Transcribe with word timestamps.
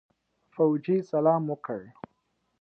فوجي 0.53 0.97
سلام 1.11 1.43
وکړ. 1.51 1.79